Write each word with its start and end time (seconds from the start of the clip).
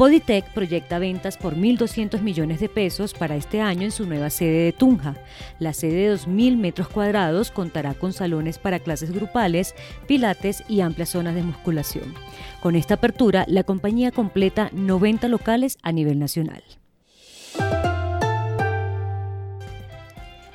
Bodytech 0.00 0.46
proyecta 0.54 0.98
ventas 0.98 1.36
por 1.36 1.56
1.200 1.56 2.22
millones 2.22 2.58
de 2.58 2.70
pesos 2.70 3.12
para 3.12 3.36
este 3.36 3.60
año 3.60 3.82
en 3.82 3.90
su 3.90 4.06
nueva 4.06 4.30
sede 4.30 4.64
de 4.64 4.72
Tunja. 4.72 5.14
La 5.58 5.74
sede 5.74 6.08
de 6.08 6.14
2.000 6.14 6.56
metros 6.56 6.88
cuadrados 6.88 7.50
contará 7.50 7.92
con 7.92 8.14
salones 8.14 8.58
para 8.58 8.78
clases 8.78 9.10
grupales, 9.10 9.74
pilates 10.06 10.64
y 10.70 10.80
amplias 10.80 11.10
zonas 11.10 11.34
de 11.34 11.42
musculación. 11.42 12.14
Con 12.62 12.76
esta 12.76 12.94
apertura, 12.94 13.44
la 13.46 13.62
compañía 13.62 14.10
completa 14.10 14.70
90 14.72 15.28
locales 15.28 15.76
a 15.82 15.92
nivel 15.92 16.18
nacional. 16.18 16.62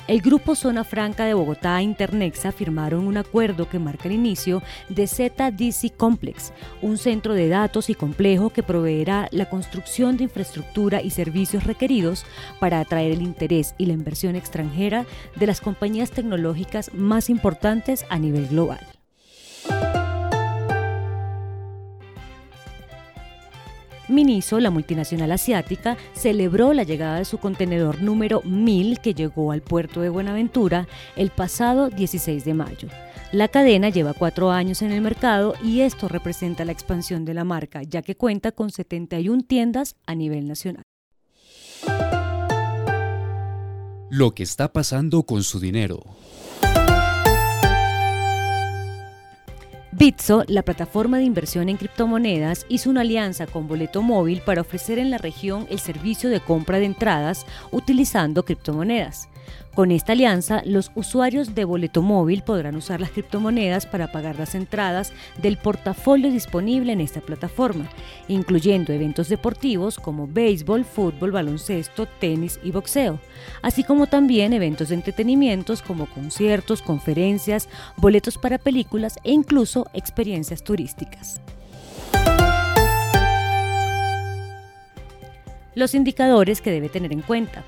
El 0.08 0.22
Grupo 0.22 0.54
Zona 0.54 0.84
Franca 0.84 1.26
de 1.26 1.34
Bogotá 1.34 1.80
e 1.80 1.84
Internexa 1.84 2.52
firmaron 2.52 3.08
un 3.08 3.18
acuerdo 3.18 3.68
que 3.68 3.80
marca 3.80 4.08
el 4.08 4.14
inicio 4.14 4.62
de 4.88 5.08
ZDC 5.08 5.98
Complex, 5.98 6.54
un 6.84 7.00
centro 7.00 7.34
de 7.34 7.50
datos 7.50 7.90
y 7.90 7.96
complejo 7.96 8.52
que 8.52 8.62
proveerá 8.62 9.28
la 9.32 9.50
construcción 9.50 10.16
de 10.16 10.26
infraestructura 10.26 11.02
y 11.02 11.10
servicios 11.10 11.64
requeridos 11.64 12.24
para 12.60 12.80
atraer 12.80 13.14
el 13.14 13.24
interés 13.24 13.74
y 13.80 13.88
la 13.88 13.94
inversión 13.94 14.36
extranjera 14.36 15.08
de 15.38 15.48
las 15.48 15.60
compañías 15.60 16.12
tecnológicas 16.12 16.94
más 16.94 17.28
importantes 17.32 18.06
a 18.10 18.20
nivel 18.20 18.48
global. 18.48 18.86
Miniso, 24.08 24.60
la 24.60 24.70
multinacional 24.70 25.32
asiática, 25.32 25.98
celebró 26.14 26.74
la 26.74 26.84
llegada 26.84 27.18
de 27.18 27.26
su 27.26 27.38
contenedor 27.38 28.02
número 28.02 28.42
1000 28.44 29.00
que 29.00 29.14
llegó 29.14 29.52
al 29.52 29.62
puerto 29.62 30.02
de 30.02 30.10
Buenaventura 30.10 30.88
el 31.16 31.32
pasado 31.32 31.90
16 31.90 32.46
de 32.46 32.54
mayo. 32.54 32.88
La 33.32 33.48
cadena 33.48 33.90
lleva 33.90 34.14
cuatro 34.14 34.52
años 34.52 34.82
en 34.82 34.92
el 34.92 35.02
mercado 35.02 35.56
y 35.64 35.82
esto 35.82 36.08
representa 36.08 36.64
la 36.64 36.72
expansión 36.72 37.26
de 37.26 37.34
la 37.34 37.44
marca, 37.44 37.82
ya 37.84 38.02
que 38.02 38.16
cuenta 38.16 38.52
con 38.52 38.70
71 38.70 39.44
tiendas 39.44 39.96
a 40.06 40.16
nivel 40.16 40.48
nacional. 40.48 40.84
Lo 44.10 44.34
que 44.36 44.44
está 44.44 44.72
pasando 44.72 45.24
con 45.24 45.44
su 45.44 45.60
dinero. 45.60 46.04
Bitso, 49.98 50.44
la 50.50 50.62
plataforma 50.62 51.20
de 51.20 51.24
inversión 51.24 51.70
en 51.70 51.78
criptomonedas, 51.78 52.66
hizo 52.68 52.90
una 52.90 53.00
alianza 53.00 53.48
con 53.48 53.66
Boleto 53.66 54.02
Móvil 54.02 54.42
para 54.42 54.60
ofrecer 54.60 55.00
en 55.00 55.10
la 55.10 55.18
región 55.18 55.68
el 55.70 55.80
servicio 55.80 56.30
de 56.30 56.42
compra 56.42 56.80
de 56.80 56.86
entradas 56.86 57.46
utilizando 57.72 58.44
criptomonedas. 58.44 59.30
Con 59.76 59.92
esta 59.92 60.14
alianza, 60.14 60.62
los 60.64 60.90
usuarios 60.96 61.54
de 61.54 61.66
boleto 61.66 62.02
móvil 62.02 62.44
podrán 62.44 62.78
usar 62.78 63.02
las 63.02 63.12
criptomonedas 63.12 63.86
para 63.86 64.10
pagar 64.10 64.40
las 64.40 64.56
entradas 64.56 65.12
del 65.42 65.58
portafolio 65.58 66.32
disponible 66.32 66.94
en 66.94 67.02
esta 67.02 67.20
plataforma, 67.20 67.90
incluyendo 68.30 68.94
eventos 68.94 69.28
deportivos 69.28 70.00
como 70.00 70.28
béisbol, 70.28 70.86
fútbol, 70.86 71.32
baloncesto, 71.32 72.06
tenis 72.06 72.58
y 72.64 72.72
boxeo, 72.72 73.20
así 73.62 73.84
como 73.84 74.08
también 74.08 74.54
eventos 74.54 74.88
de 74.90 74.96
entretenimientos 74.96 75.82
como 75.82 76.06
conciertos, 76.06 76.82
conferencias, 76.82 77.68
boletos 77.98 78.38
para 78.38 78.58
películas 78.58 79.20
e 79.26 79.34
incluso 79.34 79.88
experiencias 79.94 80.64
turísticas. 80.64 81.42
Los 85.74 85.94
indicadores 85.94 86.62
que 86.62 86.72
debe 86.72 86.88
tener 86.88 87.12
en 87.12 87.22
cuenta. 87.22 87.66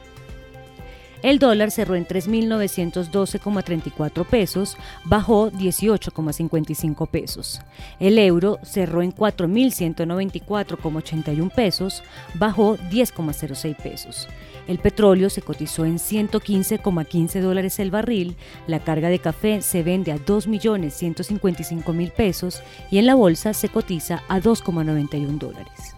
El 1.23 1.39
dólar 1.39 1.71
cerró 1.71 1.95
en 1.95 2.05
3.912,34 2.05 4.25
pesos, 4.25 4.77
bajó 5.03 5.51
18,55 5.51 7.09
pesos. 7.09 7.59
El 7.99 8.19
euro 8.19 8.59
cerró 8.63 9.01
en 9.01 9.11
4.194,81 9.13 11.53
pesos, 11.53 12.03
bajó 12.35 12.77
10,06 12.77 13.75
pesos. 13.75 14.29
El 14.67 14.79
petróleo 14.79 15.29
se 15.29 15.41
cotizó 15.41 15.85
en 15.85 15.97
115,15 15.97 17.41
dólares 17.41 17.79
el 17.79 17.89
barril, 17.89 18.35
la 18.67 18.79
carga 18.79 19.09
de 19.09 19.19
café 19.19 19.61
se 19.61 19.81
vende 19.81 20.11
a 20.11 20.17
2.155.000 20.17 22.11
pesos 22.11 22.61
y 22.91 22.97
en 22.99 23.05
la 23.05 23.15
bolsa 23.15 23.53
se 23.53 23.69
cotiza 23.69 24.23
a 24.27 24.39
2,91 24.39 25.39
dólares. 25.39 25.95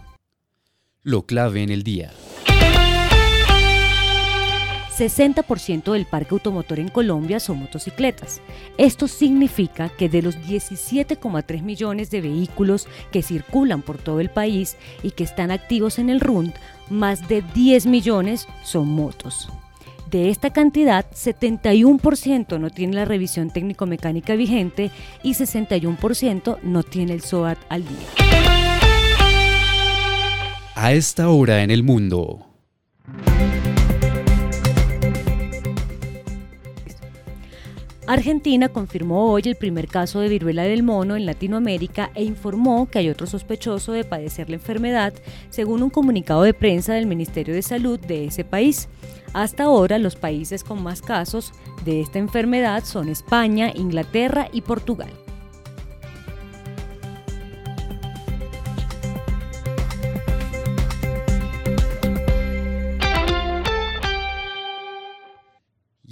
Lo 1.02 1.22
clave 1.22 1.62
en 1.62 1.70
el 1.70 1.82
día. 1.82 2.12
60% 5.00 5.92
del 5.92 6.04
parque 6.04 6.34
automotor 6.34 6.78
en 6.78 6.90
Colombia 6.90 7.40
son 7.40 7.60
motocicletas. 7.60 8.42
Esto 8.76 9.08
significa 9.08 9.88
que 9.88 10.10
de 10.10 10.20
los 10.20 10.36
17,3 10.36 11.62
millones 11.62 12.10
de 12.10 12.20
vehículos 12.20 12.86
que 13.10 13.22
circulan 13.22 13.80
por 13.80 13.96
todo 13.96 14.20
el 14.20 14.28
país 14.28 14.76
y 15.02 15.12
que 15.12 15.24
están 15.24 15.50
activos 15.50 15.98
en 15.98 16.10
el 16.10 16.20
RUND, 16.20 16.52
más 16.90 17.28
de 17.28 17.40
10 17.40 17.86
millones 17.86 18.46
son 18.62 18.88
motos. 18.88 19.48
De 20.10 20.28
esta 20.28 20.52
cantidad, 20.52 21.06
71% 21.12 22.60
no 22.60 22.68
tiene 22.68 22.96
la 22.96 23.06
revisión 23.06 23.50
técnico-mecánica 23.50 24.34
vigente 24.34 24.90
y 25.22 25.34
61% 25.34 26.58
no 26.62 26.82
tiene 26.82 27.14
el 27.14 27.22
SOAT 27.22 27.58
al 27.70 27.84
día. 27.84 28.08
A 30.74 30.92
esta 30.92 31.30
hora 31.30 31.62
en 31.62 31.70
el 31.70 31.82
mundo. 31.84 32.49
Argentina 38.10 38.68
confirmó 38.68 39.30
hoy 39.30 39.42
el 39.44 39.54
primer 39.54 39.86
caso 39.86 40.18
de 40.18 40.28
viruela 40.28 40.64
del 40.64 40.82
mono 40.82 41.14
en 41.14 41.26
Latinoamérica 41.26 42.10
e 42.16 42.24
informó 42.24 42.90
que 42.90 42.98
hay 42.98 43.08
otro 43.08 43.28
sospechoso 43.28 43.92
de 43.92 44.02
padecer 44.02 44.50
la 44.50 44.56
enfermedad, 44.56 45.14
según 45.48 45.80
un 45.80 45.90
comunicado 45.90 46.42
de 46.42 46.52
prensa 46.52 46.92
del 46.94 47.06
Ministerio 47.06 47.54
de 47.54 47.62
Salud 47.62 48.00
de 48.00 48.24
ese 48.24 48.42
país. 48.44 48.88
Hasta 49.32 49.62
ahora, 49.62 49.96
los 49.98 50.16
países 50.16 50.64
con 50.64 50.82
más 50.82 51.02
casos 51.02 51.52
de 51.84 52.00
esta 52.00 52.18
enfermedad 52.18 52.82
son 52.84 53.08
España, 53.08 53.70
Inglaterra 53.72 54.48
y 54.52 54.62
Portugal. 54.62 55.12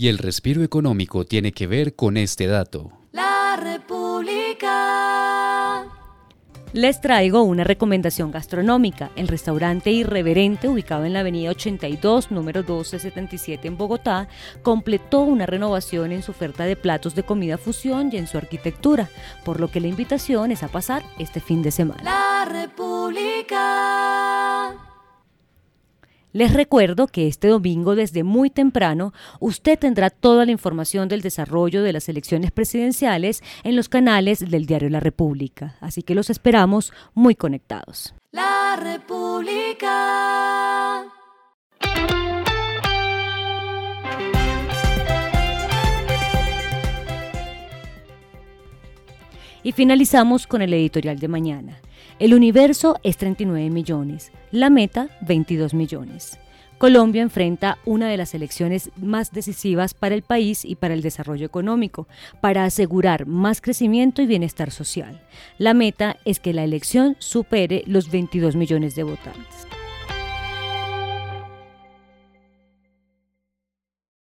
Y 0.00 0.06
el 0.06 0.18
respiro 0.18 0.62
económico 0.62 1.24
tiene 1.24 1.50
que 1.50 1.66
ver 1.66 1.96
con 1.96 2.16
este 2.16 2.46
dato. 2.46 2.92
La 3.10 3.58
República. 3.60 4.68
Les 6.72 7.00
traigo 7.00 7.42
una 7.42 7.64
recomendación 7.64 8.30
gastronómica. 8.30 9.10
El 9.16 9.26
restaurante 9.26 9.90
Irreverente, 9.90 10.68
ubicado 10.68 11.04
en 11.04 11.14
la 11.14 11.20
avenida 11.20 11.50
82, 11.50 12.30
número 12.30 12.60
1277 12.60 13.66
en 13.66 13.76
Bogotá, 13.76 14.28
completó 14.62 15.22
una 15.22 15.46
renovación 15.46 16.12
en 16.12 16.22
su 16.22 16.30
oferta 16.30 16.62
de 16.62 16.76
platos 16.76 17.16
de 17.16 17.24
comida 17.24 17.58
fusión 17.58 18.10
y 18.12 18.18
en 18.18 18.28
su 18.28 18.38
arquitectura, 18.38 19.10
por 19.44 19.58
lo 19.58 19.68
que 19.68 19.80
la 19.80 19.88
invitación 19.88 20.52
es 20.52 20.62
a 20.62 20.68
pasar 20.68 21.02
este 21.18 21.40
fin 21.40 21.60
de 21.60 21.72
semana. 21.72 22.04
La 22.04 22.44
República. 22.44 23.58
Les 26.38 26.52
recuerdo 26.52 27.08
que 27.08 27.26
este 27.26 27.48
domingo 27.48 27.96
desde 27.96 28.22
muy 28.22 28.48
temprano 28.48 29.12
usted 29.40 29.76
tendrá 29.76 30.08
toda 30.08 30.46
la 30.46 30.52
información 30.52 31.08
del 31.08 31.20
desarrollo 31.20 31.82
de 31.82 31.92
las 31.92 32.08
elecciones 32.08 32.52
presidenciales 32.52 33.42
en 33.64 33.74
los 33.74 33.88
canales 33.88 34.48
del 34.48 34.64
diario 34.64 34.88
La 34.88 35.00
República, 35.00 35.74
así 35.80 36.04
que 36.04 36.14
los 36.14 36.30
esperamos 36.30 36.92
muy 37.12 37.34
conectados. 37.34 38.14
La 38.30 38.78
República. 38.80 39.88
Y 49.68 49.72
finalizamos 49.72 50.46
con 50.46 50.62
el 50.62 50.72
editorial 50.72 51.18
de 51.18 51.28
mañana. 51.28 51.78
El 52.18 52.32
universo 52.32 52.98
es 53.02 53.18
39 53.18 53.68
millones, 53.68 54.32
la 54.50 54.70
meta 54.70 55.10
22 55.20 55.74
millones. 55.74 56.38
Colombia 56.78 57.20
enfrenta 57.20 57.76
una 57.84 58.08
de 58.08 58.16
las 58.16 58.32
elecciones 58.32 58.90
más 58.96 59.30
decisivas 59.30 59.92
para 59.92 60.14
el 60.14 60.22
país 60.22 60.64
y 60.64 60.76
para 60.76 60.94
el 60.94 61.02
desarrollo 61.02 61.44
económico, 61.44 62.08
para 62.40 62.64
asegurar 62.64 63.26
más 63.26 63.60
crecimiento 63.60 64.22
y 64.22 64.26
bienestar 64.26 64.70
social. 64.70 65.20
La 65.58 65.74
meta 65.74 66.16
es 66.24 66.40
que 66.40 66.54
la 66.54 66.64
elección 66.64 67.16
supere 67.18 67.82
los 67.86 68.10
22 68.10 68.56
millones 68.56 68.94
de 68.94 69.02
votantes. 69.02 69.68